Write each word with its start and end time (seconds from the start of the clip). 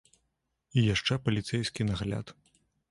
І 0.79 0.87
яшчэ 0.93 1.13
паліцэйскі 1.29 1.81
нагляд. 1.93 2.39